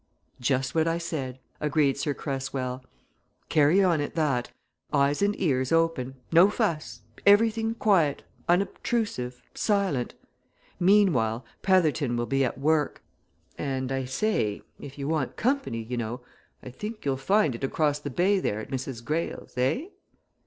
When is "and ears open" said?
5.21-6.15